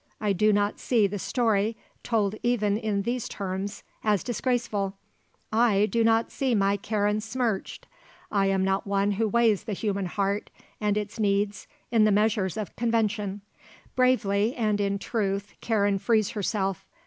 [0.19, 4.97] I do not see the story, told even in these terms, as disgraceful;
[5.53, 7.85] I do not see my Karen smirched.
[8.31, 12.57] I am not one who weighs the human heart and its needs in the measures
[12.57, 13.41] of convention.
[13.95, 16.83] Bravely and in truth, Karen frees herself.